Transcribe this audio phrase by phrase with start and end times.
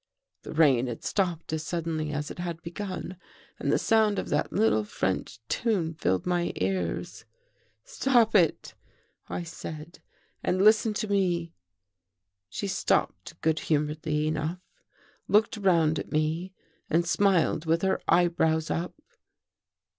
[0.41, 3.17] The rain had stopped as suddenly as it had begun
[3.59, 7.25] and the sound of that little French tune filled my ears.
[7.99, 8.73] "'Stop it,'
[9.29, 9.99] I said,'
[10.43, 11.53] and listen to me.'"
[12.49, 14.57] She stopped good humoredly enough,
[15.27, 16.51] looked round at me
[16.89, 18.95] and smiled with her eyebrows up.